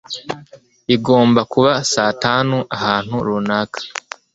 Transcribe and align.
Igomba 0.95 1.41
kuba 1.51 1.71
saa 1.91 2.11
tanu 2.23 2.57
ahantu 2.75 3.13
runaka. 3.25 3.79